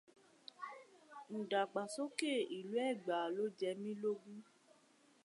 [1.37, 4.39] Ìdàgbàsókè Ìlú Ẹ̀gbá ló jẹ mí lógún